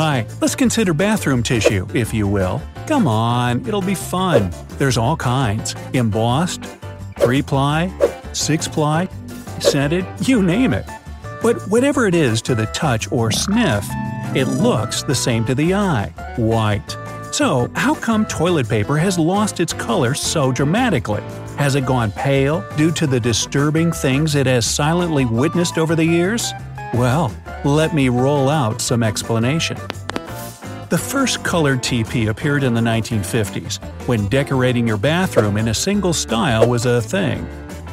Hi, 0.00 0.26
let's 0.40 0.54
consider 0.54 0.94
bathroom 0.94 1.42
tissue, 1.42 1.86
if 1.92 2.14
you 2.14 2.26
will. 2.26 2.62
Come 2.86 3.06
on, 3.06 3.60
it'll 3.68 3.82
be 3.82 3.94
fun. 3.94 4.50
There's 4.78 4.96
all 4.96 5.14
kinds 5.14 5.74
embossed, 5.92 6.64
three 7.18 7.42
ply, 7.42 7.92
six 8.32 8.66
ply, 8.66 9.10
scented, 9.58 10.06
you 10.22 10.42
name 10.42 10.72
it. 10.72 10.86
But 11.42 11.60
whatever 11.68 12.06
it 12.06 12.14
is 12.14 12.40
to 12.42 12.54
the 12.54 12.64
touch 12.68 13.12
or 13.12 13.30
sniff, 13.30 13.86
it 14.34 14.46
looks 14.46 15.02
the 15.02 15.14
same 15.14 15.44
to 15.44 15.54
the 15.54 15.74
eye 15.74 16.14
white. 16.38 16.96
So, 17.30 17.70
how 17.74 17.94
come 17.94 18.24
toilet 18.24 18.70
paper 18.70 18.96
has 18.96 19.18
lost 19.18 19.60
its 19.60 19.74
color 19.74 20.14
so 20.14 20.50
dramatically? 20.50 21.22
Has 21.58 21.74
it 21.74 21.84
gone 21.84 22.10
pale 22.12 22.64
due 22.78 22.90
to 22.92 23.06
the 23.06 23.20
disturbing 23.20 23.92
things 23.92 24.34
it 24.34 24.46
has 24.46 24.64
silently 24.64 25.26
witnessed 25.26 25.76
over 25.76 25.94
the 25.94 26.06
years? 26.06 26.54
Well, 26.94 27.30
let 27.64 27.94
me 27.94 28.08
roll 28.08 28.48
out 28.48 28.80
some 28.80 29.02
explanation. 29.02 29.76
The 30.88 30.98
first 30.98 31.44
colored 31.44 31.82
TP 31.82 32.28
appeared 32.28 32.64
in 32.64 32.74
the 32.74 32.80
1950s, 32.80 33.82
when 34.08 34.28
decorating 34.28 34.88
your 34.88 34.96
bathroom 34.96 35.56
in 35.56 35.68
a 35.68 35.74
single 35.74 36.12
style 36.12 36.68
was 36.68 36.86
a 36.86 37.00
thing. 37.00 37.46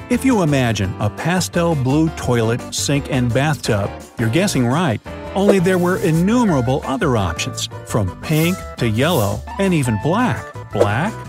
If 0.09 0.23
you 0.23 0.41
imagine 0.41 0.95
a 0.99 1.09
pastel 1.09 1.75
blue 1.75 2.09
toilet, 2.11 2.73
sink, 2.73 3.11
and 3.11 3.31
bathtub, 3.33 3.91
you're 4.17 4.29
guessing 4.29 4.65
right, 4.65 5.01
only 5.35 5.59
there 5.59 5.77
were 5.77 5.97
innumerable 5.97 6.81
other 6.85 7.17
options, 7.17 7.67
from 7.85 8.19
pink 8.21 8.57
to 8.77 8.87
yellow 8.87 9.41
and 9.59 9.73
even 9.73 9.99
black. 10.01 10.43
Black? 10.71 11.26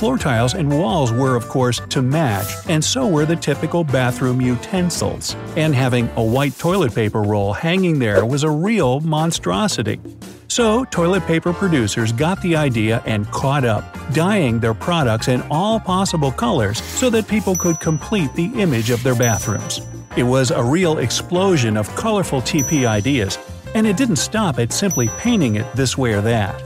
Floor 0.00 0.16
tiles 0.16 0.54
and 0.54 0.72
walls 0.72 1.12
were, 1.12 1.36
of 1.36 1.46
course, 1.50 1.78
to 1.90 2.00
match, 2.00 2.66
and 2.70 2.82
so 2.82 3.06
were 3.06 3.26
the 3.26 3.36
typical 3.36 3.84
bathroom 3.84 4.40
utensils. 4.40 5.36
And 5.56 5.74
having 5.74 6.08
a 6.16 6.24
white 6.24 6.56
toilet 6.56 6.94
paper 6.94 7.20
roll 7.20 7.52
hanging 7.52 7.98
there 7.98 8.24
was 8.24 8.42
a 8.42 8.48
real 8.48 9.00
monstrosity. 9.00 10.00
So, 10.48 10.86
toilet 10.86 11.26
paper 11.26 11.52
producers 11.52 12.12
got 12.12 12.40
the 12.40 12.56
idea 12.56 13.02
and 13.04 13.30
caught 13.30 13.66
up, 13.66 13.94
dyeing 14.14 14.58
their 14.58 14.72
products 14.72 15.28
in 15.28 15.42
all 15.50 15.78
possible 15.78 16.32
colors 16.32 16.82
so 16.82 17.10
that 17.10 17.28
people 17.28 17.54
could 17.54 17.78
complete 17.78 18.32
the 18.32 18.46
image 18.58 18.88
of 18.88 19.02
their 19.02 19.14
bathrooms. 19.14 19.82
It 20.16 20.22
was 20.22 20.50
a 20.50 20.64
real 20.64 20.96
explosion 20.96 21.76
of 21.76 21.94
colorful 21.94 22.40
TP 22.40 22.86
ideas, 22.86 23.38
and 23.74 23.86
it 23.86 23.98
didn't 23.98 24.16
stop 24.16 24.58
at 24.58 24.72
simply 24.72 25.08
painting 25.18 25.56
it 25.56 25.70
this 25.74 25.98
way 25.98 26.14
or 26.14 26.22
that. 26.22 26.58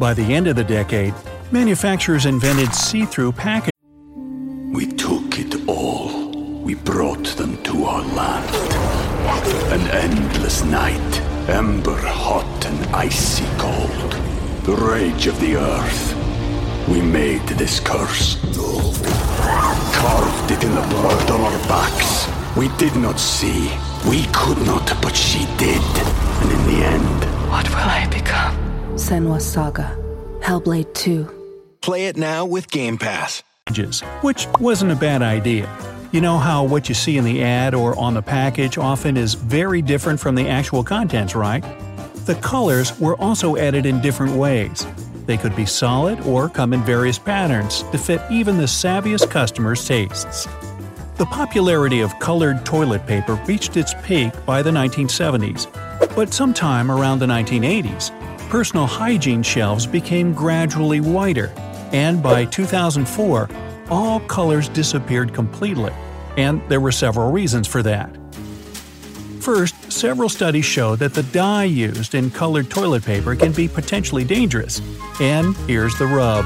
By 0.00 0.14
the 0.14 0.34
end 0.34 0.48
of 0.48 0.56
the 0.56 0.64
decade, 0.64 1.14
manufacturers 1.52 2.26
invented 2.26 2.74
see 2.74 3.04
through 3.04 3.32
packaging. 3.32 3.70
we 4.72 4.86
took 4.86 5.38
it 5.38 5.54
all. 5.68 6.30
We 6.62 6.74
brought 6.74 7.26
them 7.36 7.62
to 7.64 7.84
our 7.84 8.02
land. 8.02 8.50
An 9.72 9.80
endless 9.90 10.62
night, 10.64 11.20
ember 11.48 11.96
hot 11.96 12.66
and 12.66 12.94
icy 12.94 13.44
cold. 13.58 14.12
The 14.64 14.74
rage 14.76 15.26
of 15.26 15.38
the 15.40 15.56
earth. 15.56 16.14
We 16.88 17.00
made 17.00 17.46
this 17.48 17.80
curse. 17.80 18.36
Carved 19.94 20.50
it 20.50 20.62
in 20.62 20.74
the 20.74 20.86
blood 20.88 21.30
on 21.30 21.40
our 21.40 21.58
backs. 21.68 22.28
We 22.56 22.68
did 22.76 22.96
not 22.96 23.18
see. 23.18 23.70
We 24.08 24.24
could 24.32 24.58
not, 24.66 24.86
but 25.02 25.16
she 25.16 25.46
did. 25.56 25.82
And 26.42 26.50
in 26.52 26.62
the 26.66 26.84
end, 26.84 27.24
What 27.50 27.68
will 27.68 27.76
I 27.76 28.06
become? 28.10 28.54
Senua's 28.96 29.44
Saga. 29.44 29.96
Hellblade 30.40 30.92
2. 30.94 31.35
Play 31.86 32.06
it 32.06 32.16
now 32.16 32.44
with 32.44 32.68
Game 32.68 32.98
Pass. 32.98 33.44
which 34.20 34.48
wasn't 34.58 34.90
a 34.90 34.96
bad 34.96 35.22
idea. 35.22 35.72
You 36.10 36.20
know 36.20 36.36
how 36.36 36.64
what 36.64 36.88
you 36.88 36.96
see 36.96 37.16
in 37.16 37.22
the 37.22 37.44
ad 37.44 37.76
or 37.76 37.96
on 37.96 38.14
the 38.14 38.22
package 38.22 38.76
often 38.76 39.16
is 39.16 39.34
very 39.34 39.82
different 39.82 40.18
from 40.18 40.34
the 40.34 40.48
actual 40.48 40.82
contents, 40.82 41.36
right? 41.36 41.62
The 42.26 42.34
colors 42.42 42.98
were 42.98 43.14
also 43.18 43.54
added 43.54 43.86
in 43.86 44.00
different 44.00 44.34
ways. 44.34 44.84
They 45.26 45.36
could 45.36 45.54
be 45.54 45.64
solid 45.64 46.18
or 46.22 46.48
come 46.48 46.72
in 46.72 46.82
various 46.82 47.20
patterns 47.20 47.84
to 47.92 47.98
fit 47.98 48.20
even 48.32 48.58
the 48.58 48.64
savviest 48.64 49.30
customers' 49.30 49.86
tastes. 49.86 50.48
The 51.18 51.26
popularity 51.26 52.00
of 52.00 52.18
colored 52.18 52.66
toilet 52.66 53.06
paper 53.06 53.40
reached 53.46 53.76
its 53.76 53.94
peak 54.02 54.32
by 54.44 54.60
the 54.60 54.72
1970s, 54.72 55.68
but 56.16 56.34
sometime 56.34 56.90
around 56.90 57.20
the 57.20 57.26
1980s, 57.26 58.10
personal 58.48 58.86
hygiene 58.86 59.44
shelves 59.44 59.86
became 59.86 60.32
gradually 60.32 61.00
whiter, 61.00 61.52
and 61.92 62.22
by 62.22 62.44
2004, 62.44 63.48
all 63.90 64.20
colors 64.20 64.68
disappeared 64.68 65.32
completely, 65.32 65.92
and 66.36 66.60
there 66.68 66.80
were 66.80 66.92
several 66.92 67.30
reasons 67.30 67.66
for 67.66 67.82
that. 67.82 68.14
First, 69.40 69.92
several 69.92 70.28
studies 70.28 70.64
show 70.64 70.96
that 70.96 71.14
the 71.14 71.22
dye 71.22 71.64
used 71.64 72.16
in 72.16 72.30
colored 72.30 72.68
toilet 72.68 73.04
paper 73.04 73.36
can 73.36 73.52
be 73.52 73.68
potentially 73.68 74.24
dangerous. 74.24 74.80
And 75.20 75.56
here's 75.68 75.96
the 75.98 76.06
rub. 76.06 76.44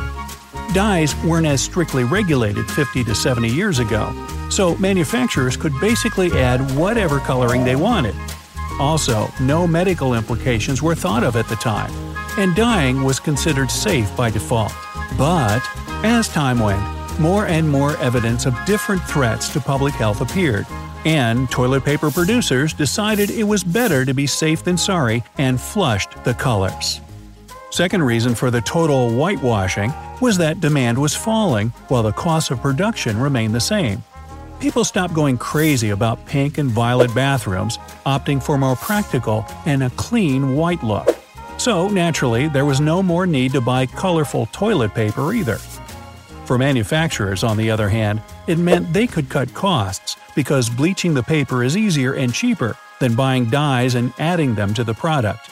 Dyes 0.75 1.17
weren't 1.25 1.47
as 1.47 1.63
strictly 1.63 2.05
regulated 2.05 2.71
50 2.71 3.05
to 3.05 3.15
70 3.15 3.49
years 3.49 3.79
ago, 3.79 4.13
so 4.51 4.77
manufacturers 4.77 5.57
could 5.57 5.73
basically 5.81 6.31
add 6.33 6.61
whatever 6.77 7.21
coloring 7.21 7.65
they 7.65 7.75
wanted. 7.75 8.15
Also, 8.79 9.29
no 9.41 9.67
medical 9.67 10.15
implications 10.15 10.83
were 10.83 10.95
thought 10.95 11.25
of 11.25 11.37
at 11.37 11.49
the 11.49 11.57
time, 11.57 11.91
and 12.39 12.55
dyeing 12.55 13.03
was 13.03 13.19
considered 13.19 13.71
safe 13.71 14.15
by 14.15 14.29
default. 14.31 14.73
But, 15.21 15.61
as 16.03 16.31
time 16.31 16.61
went, 16.61 16.83
more 17.21 17.45
and 17.45 17.69
more 17.69 17.95
evidence 17.99 18.47
of 18.47 18.57
different 18.65 19.03
threats 19.03 19.51
to 19.51 19.61
public 19.61 19.93
health 19.93 20.23
appeared, 20.23 20.67
and 21.05 21.51
toilet 21.51 21.85
paper 21.85 22.11
producers 22.11 22.73
decided 22.73 23.31
it 23.31 23.45
was 23.45 23.63
better 23.63 24.07
to 24.07 24.15
be 24.15 24.27
safe 24.27 24.65
than 24.65 24.79
sorry 24.79 25.23
and 25.37 25.61
flushed 25.61 26.25
the 26.25 26.33
colors. 26.33 27.03
Second 27.69 28.03
reason 28.03 28.35
for 28.35 28.51
the 28.51 28.63
total 28.63 29.11
whitewashing 29.11 29.93
was 30.23 30.39
that 30.39 30.63
demand 30.63 30.97
was 30.97 31.15
falling 31.15 31.69
while 31.89 32.03
the 32.03 32.13
cost 32.13 32.51
of 32.51 32.63
production 32.63 33.21
remained 33.21 33.55
the 33.55 33.61
same. 33.61 34.03
People 34.59 34.85
stopped 34.85 35.13
going 35.13 35.37
crazy 35.37 35.91
about 35.91 36.25
pink 36.25 36.57
and 36.57 36.71
violet 36.71 37.15
bathrooms, 37.15 37.77
opting 38.07 38.43
for 38.43 38.57
more 38.57 38.75
practical 38.75 39.45
and 39.67 39.83
a 39.83 39.91
clean 39.91 40.57
white 40.57 40.83
look. 40.83 41.10
So, 41.61 41.89
naturally, 41.89 42.49
there 42.49 42.65
was 42.65 42.81
no 42.81 43.03
more 43.03 43.27
need 43.27 43.53
to 43.53 43.61
buy 43.61 43.85
colorful 43.85 44.47
toilet 44.47 44.95
paper 44.95 45.35
either. 45.35 45.57
For 46.47 46.57
manufacturers, 46.57 47.45
on 47.45 47.59
the 47.59 47.71
other 47.71 47.91
hand, 47.91 48.23
it 48.47 48.57
meant 48.57 48.95
they 48.95 49.07
could 49.07 49.29
cut 49.29 49.53
costs 49.53 50.17
because 50.35 50.71
bleaching 50.71 51.13
the 51.13 51.23
paper 51.23 51.63
is 51.63 51.77
easier 51.77 52.15
and 52.15 52.33
cheaper 52.33 52.79
than 52.99 53.15
buying 53.15 53.51
dyes 53.51 53.95
and 53.95 54.15
adding 54.19 54.55
them 54.55 54.73
to 54.73 54.85
the 54.85 54.95
product. 54.95 55.51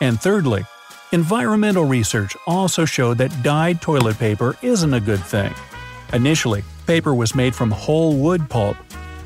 And 0.00 0.20
thirdly, 0.20 0.62
environmental 1.10 1.86
research 1.86 2.36
also 2.46 2.84
showed 2.84 3.18
that 3.18 3.42
dyed 3.42 3.82
toilet 3.82 4.20
paper 4.20 4.56
isn't 4.62 4.94
a 4.94 5.00
good 5.00 5.24
thing. 5.24 5.52
Initially, 6.12 6.62
paper 6.86 7.16
was 7.16 7.34
made 7.34 7.56
from 7.56 7.72
whole 7.72 8.16
wood 8.16 8.48
pulp, 8.48 8.76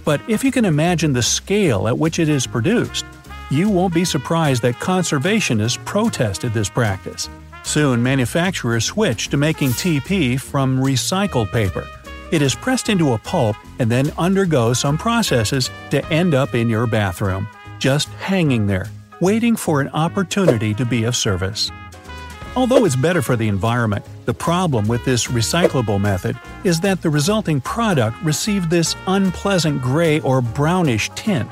but 0.07 0.23
if 0.31 0.43
you 0.43 0.51
can 0.51 0.65
imagine 0.65 1.13
the 1.13 1.23
scale 1.23 1.87
at 1.87 1.99
which 1.99 2.19
it 2.19 2.31
is 2.31 2.47
produced, 2.47 3.05
you 3.51 3.71
won't 3.71 3.95
be 3.95 4.05
surprised 4.05 4.63
that 4.63 4.75
conservationists 4.77 5.83
protested 5.85 6.53
this 6.53 6.69
practice. 6.69 7.29
Soon, 7.63 8.03
manufacturers 8.03 8.85
switched 8.85 9.31
to 9.33 9.37
making 9.37 9.71
TP 9.71 10.41
from 10.41 10.79
recycled 10.79 11.51
paper, 11.51 11.87
It 12.33 12.43
is 12.43 12.55
pressed 12.55 12.89
into 12.89 13.13
a 13.13 13.19
pulp 13.19 13.57
and 13.79 13.91
then 13.91 14.13
undergoes 14.19 14.81
some 14.81 14.99
processes 14.99 15.71
to 15.91 16.05
end 16.13 16.35
up 16.35 16.55
in 16.55 16.69
your 16.69 16.87
bathroom, 16.87 17.47
just 17.79 18.09
hanging 18.09 18.67
there, 18.67 18.89
waiting 19.21 19.55
for 19.55 19.81
an 19.81 19.89
opportunity 19.91 20.75
to 20.75 20.85
be 20.85 21.05
of 21.05 21.15
service. 21.15 21.71
Although 22.57 22.85
it's 22.85 22.97
better 22.97 23.21
for 23.21 23.37
the 23.37 23.49
environment, 23.49 24.05
the 24.25 24.35
problem 24.35 24.89
with 24.89 25.05
this 25.05 25.27
recyclable 25.27 26.01
method 26.01 26.39
is 26.65 26.81
that 26.81 27.03
the 27.03 27.11
resulting 27.11 27.61
product 27.61 28.17
received 28.23 28.71
this 28.71 28.97
unpleasant 29.07 29.83
gray 29.83 30.21
or 30.21 30.41
brownish 30.41 31.11
tint. 31.15 31.49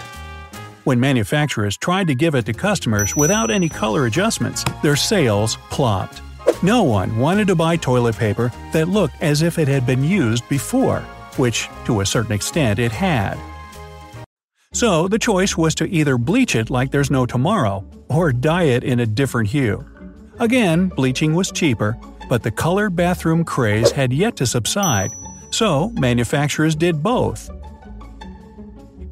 When 0.85 1.01
manufacturers 1.01 1.79
tried 1.79 2.09
to 2.09 2.15
give 2.15 2.35
it 2.35 2.45
to 2.45 2.53
customers 2.53 3.17
without 3.17 3.51
any 3.51 3.71
color 3.71 4.05
adjustments, 4.05 4.65
their 4.83 4.97
sales 4.97 5.57
plopped. 5.71 6.21
No 6.63 6.83
one 6.83 7.17
wanted 7.17 7.47
to 7.47 7.55
buy 7.55 7.77
toilet 7.77 8.19
paper 8.19 8.53
that 8.75 8.89
looked 8.89 9.15
as 9.23 9.41
if 9.41 9.59
it 9.59 9.67
had 9.67 9.87
been 9.87 10.05
used 10.05 10.47
before, 10.51 11.01
which, 11.37 11.71
to 11.87 12.01
a 12.01 12.07
certain 12.07 12.33
extent, 12.33 12.79
it 12.79 12.93
had. 12.93 13.39
So 14.75 15.09
the 15.09 15.19
choice 15.19 15.57
was 15.57 15.75
to 15.77 15.89
either 15.89 16.19
bleach 16.19 16.55
it 16.55 16.69
like 16.69 16.91
there's 16.91 17.11
no 17.11 17.25
tomorrow, 17.25 17.83
or 18.11 18.31
dye 18.31 18.65
it 18.65 18.85
in 18.85 19.01
a 19.01 19.07
different 19.07 19.49
hue. 19.49 19.83
Again, 20.39 20.89
bleaching 20.89 21.35
was 21.35 21.51
cheaper, 21.51 21.97
but 22.29 22.43
the 22.43 22.51
colored 22.51 22.95
bathroom 22.95 23.43
craze 23.43 23.91
had 23.91 24.13
yet 24.13 24.37
to 24.37 24.47
subside, 24.47 25.13
so 25.51 25.89
manufacturers 25.91 26.75
did 26.75 27.03
both. 27.03 27.49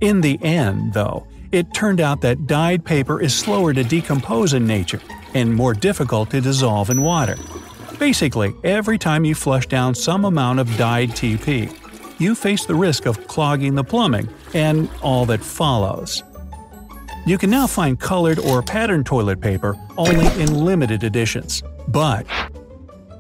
In 0.02 0.20
the 0.20 0.38
end, 0.42 0.92
though, 0.92 1.26
it 1.52 1.72
turned 1.74 2.00
out 2.00 2.22
that 2.22 2.46
dyed 2.46 2.84
paper 2.84 3.20
is 3.20 3.34
slower 3.34 3.72
to 3.74 3.84
decompose 3.84 4.54
in 4.54 4.66
nature 4.66 5.00
and 5.34 5.54
more 5.54 5.74
difficult 5.74 6.30
to 6.30 6.40
dissolve 6.40 6.90
in 6.90 7.02
water. 7.02 7.36
Basically, 7.98 8.52
every 8.64 8.98
time 8.98 9.24
you 9.24 9.34
flush 9.34 9.66
down 9.66 9.94
some 9.94 10.24
amount 10.24 10.58
of 10.58 10.76
dyed 10.76 11.10
TP, 11.10 11.72
you 12.18 12.34
face 12.34 12.64
the 12.64 12.74
risk 12.74 13.06
of 13.06 13.26
clogging 13.26 13.74
the 13.74 13.84
plumbing 13.84 14.28
and 14.54 14.88
all 15.02 15.26
that 15.26 15.40
follows. 15.40 16.22
You 17.24 17.38
can 17.38 17.50
now 17.50 17.66
find 17.66 18.00
colored 18.00 18.38
or 18.38 18.62
patterned 18.62 19.06
toilet 19.06 19.40
paper 19.40 19.76
only 19.96 20.26
in 20.42 20.64
limited 20.64 21.04
editions. 21.04 21.62
But 21.88 22.26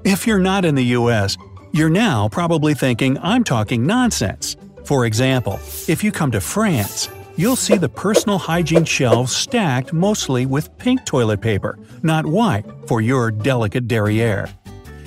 if 0.04 0.26
you're 0.26 0.40
not 0.40 0.64
in 0.64 0.74
the 0.74 0.84
US, 0.96 1.36
you're 1.72 1.90
now 1.90 2.28
probably 2.28 2.74
thinking 2.74 3.18
I'm 3.18 3.44
talking 3.44 3.86
nonsense. 3.86 4.56
For 4.84 5.06
example, 5.06 5.60
if 5.86 6.02
you 6.02 6.10
come 6.10 6.32
to 6.32 6.40
France, 6.40 7.08
you'll 7.36 7.56
see 7.56 7.76
the 7.76 7.88
personal 7.88 8.38
hygiene 8.38 8.84
shelves 8.84 9.34
stacked 9.34 9.92
mostly 9.92 10.46
with 10.46 10.76
pink 10.78 11.04
toilet 11.04 11.40
paper, 11.40 11.78
not 12.02 12.26
white, 12.26 12.64
for 12.86 13.00
your 13.00 13.30
delicate 13.30 13.88
derriere. 13.88 14.48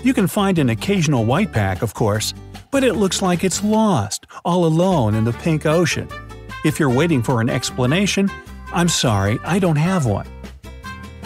You 0.04 0.14
can 0.14 0.28
find 0.28 0.60
an 0.60 0.70
occasional 0.70 1.26
white 1.26 1.52
pack, 1.52 1.82
of 1.82 1.94
course, 1.94 2.34
but 2.72 2.84
it 2.84 2.94
looks 2.94 3.22
like 3.22 3.44
it's 3.44 3.64
lost, 3.64 4.28
all 4.44 4.66
alone 4.66 5.16
in 5.16 5.24
the 5.24 5.34
pink 5.34 5.66
ocean. 5.66 6.08
If 6.64 6.80
you're 6.80 6.90
waiting 6.90 7.24
for 7.24 7.42
an 7.42 7.50
explanation, 7.50 8.30
I'm 8.74 8.90
sorry, 8.90 9.40
I 9.44 9.60
don't 9.60 9.78
have 9.78 10.06
one. 10.06 10.28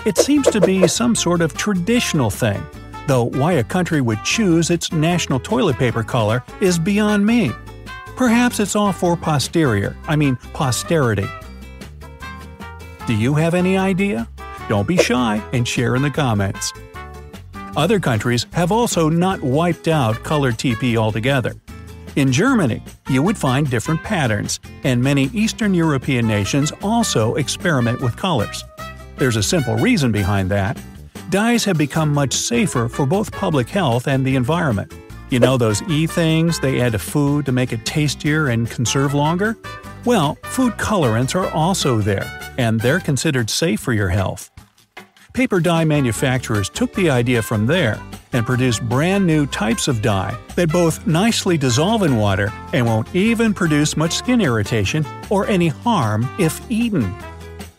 It 0.05 0.17
seems 0.17 0.47
to 0.51 0.61
be 0.61 0.87
some 0.87 1.15
sort 1.15 1.41
of 1.41 1.55
traditional 1.55 2.29
thing, 2.29 2.63
though 3.07 3.25
why 3.25 3.53
a 3.53 3.63
country 3.63 4.01
would 4.01 4.23
choose 4.23 4.69
its 4.69 4.91
national 4.91 5.39
toilet 5.39 5.77
paper 5.77 6.03
color 6.03 6.43
is 6.61 6.77
beyond 6.77 7.25
me. 7.25 7.51
Perhaps 8.19 8.59
it's 8.59 8.75
all 8.75 8.91
for 8.91 9.15
posterior, 9.15 9.95
I 10.05 10.17
mean 10.17 10.35
posterity. 10.51 11.25
Do 13.07 13.15
you 13.15 13.33
have 13.35 13.53
any 13.53 13.77
idea? 13.77 14.27
Don't 14.67 14.85
be 14.85 14.97
shy 14.97 15.41
and 15.53 15.65
share 15.65 15.95
in 15.95 16.01
the 16.01 16.11
comments. 16.11 16.73
Other 17.77 17.97
countries 17.97 18.45
have 18.51 18.73
also 18.73 19.07
not 19.07 19.41
wiped 19.41 19.87
out 19.87 20.21
colored 20.21 20.55
TP 20.55 20.97
altogether. 20.97 21.53
In 22.17 22.29
Germany, 22.29 22.83
you 23.09 23.23
would 23.23 23.37
find 23.37 23.69
different 23.69 24.03
patterns, 24.03 24.59
and 24.83 25.01
many 25.01 25.27
Eastern 25.27 25.73
European 25.73 26.27
nations 26.27 26.73
also 26.81 27.35
experiment 27.35 28.01
with 28.01 28.17
colors. 28.17 28.65
There's 29.15 29.37
a 29.37 29.43
simple 29.43 29.77
reason 29.77 30.11
behind 30.11 30.51
that. 30.51 30.77
Dyes 31.29 31.63
have 31.63 31.77
become 31.77 32.13
much 32.13 32.33
safer 32.33 32.89
for 32.89 33.05
both 33.05 33.31
public 33.31 33.69
health 33.69 34.09
and 34.09 34.25
the 34.25 34.35
environment. 34.35 34.93
You 35.29 35.39
know 35.39 35.57
those 35.57 35.83
E 35.83 36.07
things 36.07 36.59
they 36.59 36.81
add 36.81 36.93
to 36.93 36.99
food 36.99 37.45
to 37.45 37.51
make 37.51 37.71
it 37.71 37.85
tastier 37.85 38.47
and 38.47 38.69
conserve 38.69 39.13
longer? 39.13 39.55
Well, 40.03 40.39
food 40.43 40.73
colorants 40.73 41.35
are 41.35 41.47
also 41.51 41.99
there, 41.99 42.53
and 42.57 42.79
they're 42.79 42.99
considered 42.99 43.51
safe 43.51 43.79
for 43.79 43.93
your 43.93 44.09
health. 44.09 44.49
Paper 45.33 45.59
dye 45.59 45.85
manufacturers 45.85 46.67
took 46.67 46.91
the 46.95 47.11
idea 47.11 47.43
from 47.43 47.67
there 47.67 48.01
and 48.33 48.43
produced 48.43 48.81
brand 48.89 49.27
new 49.27 49.45
types 49.45 49.87
of 49.87 50.01
dye 50.01 50.35
that 50.55 50.71
both 50.71 51.05
nicely 51.05 51.59
dissolve 51.59 52.01
in 52.01 52.17
water 52.17 52.51
and 52.73 52.87
won't 52.87 53.13
even 53.15 53.53
produce 53.53 53.95
much 53.95 54.13
skin 54.13 54.41
irritation 54.41 55.05
or 55.29 55.45
any 55.47 55.67
harm 55.67 56.27
if 56.39 56.59
eaten. 56.71 57.13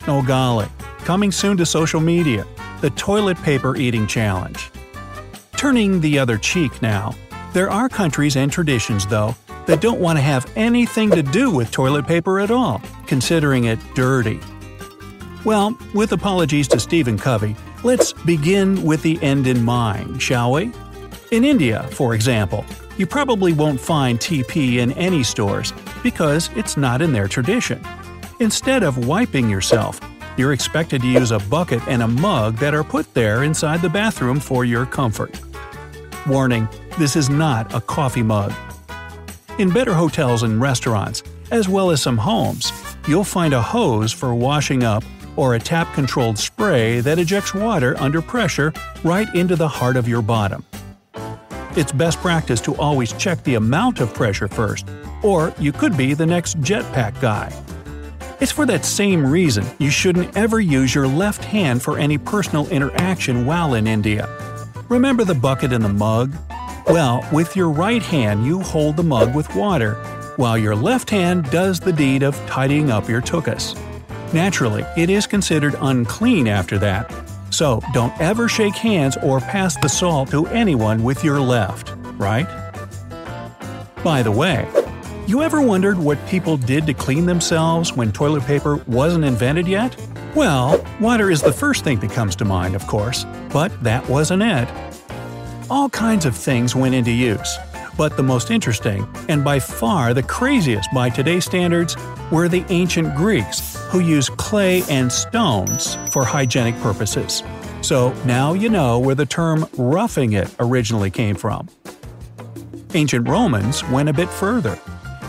Oh 0.07 0.23
golly, 0.23 0.69
coming 1.01 1.33
soon 1.33 1.57
to 1.57 1.67
social 1.67 2.01
media, 2.01 2.47
the 2.81 2.91
toilet 2.91 3.37
paper 3.43 3.77
eating 3.77 4.07
challenge. 4.07 4.71
Turning 5.57 6.01
the 6.01 6.19
other 6.19 6.39
cheek 6.39 6.81
now, 6.81 7.15
there 7.53 7.71
are 7.71 7.89
countries 7.89 8.37
and 8.37 8.51
traditions, 8.51 9.07
though, 9.07 9.35
that 9.67 9.81
don't 9.81 10.01
want 10.01 10.19
to 10.19 10.23
have 10.23 10.51
anything 10.57 11.11
to 11.11 11.23
do 11.23 11.51
with 11.51 11.71
toilet 11.71 12.07
paper 12.07 12.41
at 12.41 12.51
all, 12.51 12.81
considering 13.07 13.65
it 13.65 13.79
dirty. 13.95 14.41
Well, 15.45 15.77
with 15.95 16.13
apologies 16.13 16.69
to 16.69 16.81
Stephen 16.81 17.19
Covey, 17.19 17.57
let's 17.83 18.13
begin 18.13 18.83
with 18.83 19.03
the 19.03 19.21
end 19.23 19.47
in 19.47 19.65
mind, 19.65 20.21
shall 20.21 20.53
we? 20.53 20.73
In 21.31 21.45
India, 21.45 21.85
for 21.93 22.15
example, 22.15 22.65
you 22.99 23.07
probably 23.07 23.53
won't 23.53 23.81
find 23.81 24.19
TP 24.19 24.77
in 24.77 24.93
any 24.93 25.23
stores 25.23 25.73
because 26.03 26.51
it's 26.57 26.77
not 26.77 27.01
in 27.01 27.13
their 27.13 27.29
tradition. 27.29 27.83
Instead 28.41 28.83
of 28.83 29.07
wiping 29.07 29.49
yourself, 29.49 30.01
you're 30.37 30.53
expected 30.53 31.01
to 31.03 31.09
use 31.09 31.31
a 31.31 31.39
bucket 31.39 31.87
and 31.89 32.03
a 32.03 32.09
mug 32.09 32.57
that 32.57 32.75
are 32.75 32.85
put 32.85 33.13
there 33.15 33.43
inside 33.45 33.83
the 33.83 33.89
bathroom 33.89 34.41
for 34.41 34.65
your 34.65 34.87
comfort. 34.87 35.41
Warning 36.27 36.69
this 36.99 37.17
is 37.17 37.31
not 37.31 37.75
a 37.75 37.81
coffee 37.81 38.23
mug. 38.23 38.53
In 39.59 39.71
better 39.71 39.95
hotels 39.95 40.43
and 40.43 40.61
restaurants, 40.61 41.23
as 41.51 41.69
well 41.69 41.91
as 41.91 42.03
some 42.03 42.19
homes, 42.19 42.73
you'll 43.09 43.25
find 43.25 43.55
a 43.55 43.63
hose 43.63 44.13
for 44.13 44.35
washing 44.35 44.85
up 44.85 45.03
or 45.37 45.55
a 45.55 45.59
tap 45.59 45.93
controlled 45.95 46.39
spray 46.39 47.01
that 47.01 47.19
ejects 47.19 47.55
water 47.55 47.97
under 47.99 48.21
pressure 48.21 48.73
right 49.03 49.35
into 49.35 49.57
the 49.57 49.69
heart 49.69 49.97
of 49.97 50.07
your 50.07 50.21
bottom. 50.21 50.65
It's 51.77 51.93
best 51.93 52.19
practice 52.19 52.61
to 52.63 52.77
always 52.77 53.13
check 53.15 53.43
the 53.45 53.55
amount 53.55 54.01
of 54.01 54.13
pressure 54.13 54.49
first, 54.49 54.87
or 55.23 55.55
you 55.59 55.73
could 55.73 55.97
be 55.97 56.13
the 56.13 56.27
next 56.27 56.61
jetpack 56.61 57.19
guy. 57.21 57.51
It's 58.41 58.53
for 58.53 58.67
that 58.67 58.85
same 58.85 59.27
reason 59.27 59.65
you 59.79 59.91
shouldn't 59.91 60.37
ever 60.37 60.61
use 60.61 60.95
your 60.95 61.07
left 61.07 61.45
hand 61.45 61.83
for 61.83 61.99
any 61.99 62.19
personal 62.19 62.69
interaction 62.69 63.47
while 63.47 63.75
in 63.75 63.87
India. 63.87 64.29
Remember 64.91 65.23
the 65.23 65.37
bucket 65.37 65.73
and 65.73 65.85
the 65.85 65.89
mug? 65.89 66.35
Well, 66.89 67.25
with 67.33 67.55
your 67.55 67.71
right 67.71 68.03
hand 68.03 68.45
you 68.45 68.59
hold 68.59 68.97
the 68.97 69.05
mug 69.05 69.37
with 69.37 69.55
water, 69.55 69.95
while 70.35 70.59
your 70.59 70.75
left 70.75 71.09
hand 71.09 71.49
does 71.53 71.79
the 71.79 71.93
deed 71.93 72.25
of 72.25 72.35
tidying 72.49 72.91
up 72.91 73.09
your 73.09 73.23
tuchus. 73.23 73.79
Naturally, 74.35 74.85
it 74.97 75.09
is 75.09 75.29
considered 75.29 75.77
unclean 75.79 76.49
after 76.49 76.77
that, 76.79 77.09
so 77.51 77.81
don't 77.93 78.21
ever 78.21 78.49
shake 78.49 78.75
hands 78.75 79.17
or 79.23 79.39
pass 79.39 79.77
the 79.77 79.89
salt 79.89 80.29
to 80.33 80.49
anyone 80.49 81.05
with 81.05 81.23
your 81.23 81.41
left, 81.41 81.95
right? 82.19 82.49
By 84.03 84.25
the 84.25 84.33
way, 84.33 84.69
you 85.29 85.41
ever 85.41 85.63
wondered 85.63 85.99
what 85.99 86.19
people 86.27 86.57
did 86.57 86.85
to 86.89 86.95
clean 86.95 87.27
themselves 87.27 87.93
when 87.93 88.11
toilet 88.11 88.43
paper 88.43 88.83
wasn't 88.89 89.25
invented 89.25 89.69
yet? 89.69 89.95
Well, 90.35 90.85
water 91.01 91.29
is 91.33 91.43
the 91.43 91.53
first 91.53 91.83
thing 91.83 91.99
that 92.01 92.13
comes 92.13 92.37
to 92.37 92.45
mind, 92.45 92.77
of 92.77 92.87
course, 92.87 93.27
but 93.53 93.73
that 93.83 94.09
wasn't 94.09 94.45
it. 94.45 94.69
All 95.69 95.89
kinds 95.89 96.25
of 96.25 96.37
things 96.37 96.77
went 96.77 96.95
into 96.95 97.11
use, 97.11 97.59
but 97.97 98.17
the 98.17 98.23
most 98.23 98.53
interesting, 98.53 99.09
and 99.29 99.43
by 99.43 99.59
far 99.59 100.15
the 100.15 100.23
craziest 100.23 100.89
by 100.95 101.11
today's 101.11 101.47
standards, 101.47 101.97
were 102.31 102.49
the 102.49 102.65
ancient 102.69 103.17
Greeks, 103.17 103.77
who 103.89 103.99
used 103.99 104.37
clay 104.37 104.85
and 104.89 105.11
stones 105.11 105.99
for 106.13 106.25
hygienic 106.25 106.79
purposes. 106.81 107.43
So 107.83 108.13
now 108.25 108.53
you 108.53 108.69
know 108.69 109.01
where 109.01 109.17
the 109.17 109.27
term 109.27 109.67
roughing 109.77 110.35
it 110.35 110.55
originally 110.61 111.11
came 111.11 111.35
from. 111.35 111.69
Ancient 112.95 113.29
Romans 113.29 113.83
went 113.89 114.09
a 114.09 114.13
bit 114.13 114.29
further. 114.29 114.79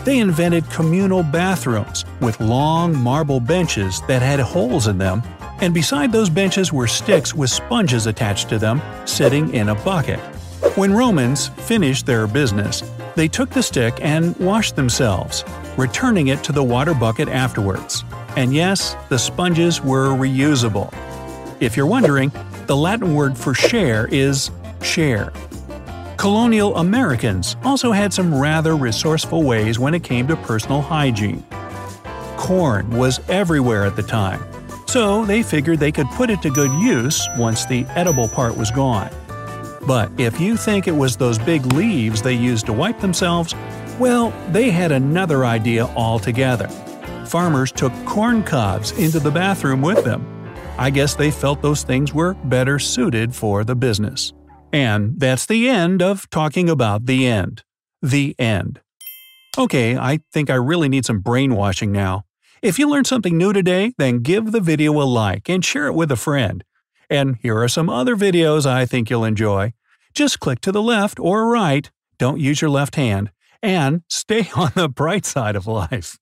They 0.04 0.18
invented 0.18 0.68
communal 0.70 1.22
bathrooms 1.22 2.04
with 2.20 2.40
long 2.40 2.96
marble 2.96 3.38
benches 3.38 4.00
that 4.08 4.20
had 4.20 4.40
holes 4.40 4.88
in 4.88 4.98
them, 4.98 5.22
and 5.60 5.72
beside 5.72 6.10
those 6.10 6.28
benches 6.28 6.72
were 6.72 6.88
sticks 6.88 7.34
with 7.34 7.50
sponges 7.50 8.08
attached 8.08 8.48
to 8.48 8.58
them, 8.58 8.82
sitting 9.04 9.54
in 9.54 9.68
a 9.68 9.76
bucket. 9.76 10.18
When 10.74 10.92
Romans 10.92 11.48
finished 11.48 12.06
their 12.06 12.26
business, 12.26 12.82
they 13.14 13.28
took 13.28 13.50
the 13.50 13.62
stick 13.62 13.94
and 14.00 14.36
washed 14.38 14.74
themselves, 14.74 15.44
returning 15.76 16.28
it 16.28 16.42
to 16.44 16.52
the 16.52 16.64
water 16.64 16.94
bucket 16.94 17.28
afterwards. 17.28 18.02
And 18.36 18.52
yes, 18.52 18.96
the 19.08 19.18
sponges 19.18 19.80
were 19.82 20.08
reusable. 20.08 20.92
If 21.60 21.76
you're 21.76 21.86
wondering, 21.86 22.32
the 22.66 22.76
Latin 22.76 23.14
word 23.14 23.38
for 23.38 23.54
share 23.54 24.08
is 24.08 24.50
share. 24.82 25.32
Colonial 26.22 26.76
Americans 26.76 27.56
also 27.64 27.90
had 27.90 28.12
some 28.14 28.32
rather 28.32 28.76
resourceful 28.76 29.42
ways 29.42 29.80
when 29.80 29.92
it 29.92 30.04
came 30.04 30.28
to 30.28 30.36
personal 30.36 30.80
hygiene. 30.80 31.44
Corn 32.36 32.88
was 32.90 33.18
everywhere 33.28 33.84
at 33.84 33.96
the 33.96 34.04
time, 34.04 34.40
so 34.86 35.24
they 35.24 35.42
figured 35.42 35.80
they 35.80 35.90
could 35.90 36.06
put 36.10 36.30
it 36.30 36.40
to 36.42 36.50
good 36.50 36.70
use 36.80 37.26
once 37.36 37.64
the 37.64 37.84
edible 37.96 38.28
part 38.28 38.56
was 38.56 38.70
gone. 38.70 39.10
But 39.84 40.12
if 40.16 40.38
you 40.38 40.56
think 40.56 40.86
it 40.86 40.94
was 40.94 41.16
those 41.16 41.40
big 41.40 41.66
leaves 41.72 42.22
they 42.22 42.34
used 42.34 42.66
to 42.66 42.72
wipe 42.72 43.00
themselves, 43.00 43.52
well, 43.98 44.32
they 44.52 44.70
had 44.70 44.92
another 44.92 45.44
idea 45.44 45.86
altogether. 45.86 46.68
Farmers 47.26 47.72
took 47.72 47.92
corn 48.06 48.44
cobs 48.44 48.92
into 48.92 49.18
the 49.18 49.32
bathroom 49.32 49.82
with 49.82 50.04
them. 50.04 50.24
I 50.78 50.90
guess 50.90 51.16
they 51.16 51.32
felt 51.32 51.62
those 51.62 51.82
things 51.82 52.14
were 52.14 52.34
better 52.34 52.78
suited 52.78 53.34
for 53.34 53.64
the 53.64 53.74
business. 53.74 54.32
And 54.72 55.20
that's 55.20 55.46
the 55.46 55.68
end 55.68 56.02
of 56.02 56.28
talking 56.30 56.70
about 56.70 57.06
the 57.06 57.26
end. 57.26 57.62
The 58.00 58.34
end. 58.38 58.80
Okay, 59.58 59.96
I 59.98 60.20
think 60.32 60.48
I 60.48 60.54
really 60.54 60.88
need 60.88 61.04
some 61.04 61.20
brainwashing 61.20 61.92
now. 61.92 62.24
If 62.62 62.78
you 62.78 62.88
learned 62.88 63.06
something 63.06 63.36
new 63.36 63.52
today, 63.52 63.92
then 63.98 64.20
give 64.20 64.50
the 64.50 64.60
video 64.60 64.92
a 65.00 65.04
like 65.04 65.48
and 65.48 65.64
share 65.64 65.88
it 65.88 65.94
with 65.94 66.10
a 66.10 66.16
friend. 66.16 66.64
And 67.10 67.36
here 67.42 67.58
are 67.58 67.68
some 67.68 67.90
other 67.90 68.16
videos 68.16 68.64
I 68.64 68.86
think 68.86 69.10
you'll 69.10 69.24
enjoy. 69.24 69.74
Just 70.14 70.40
click 70.40 70.60
to 70.62 70.72
the 70.72 70.82
left 70.82 71.20
or 71.20 71.50
right, 71.50 71.90
don't 72.18 72.40
use 72.40 72.62
your 72.62 72.70
left 72.70 72.96
hand, 72.96 73.30
and 73.62 74.02
stay 74.08 74.48
on 74.56 74.72
the 74.74 74.88
bright 74.88 75.26
side 75.26 75.56
of 75.56 75.66
life. 75.66 76.18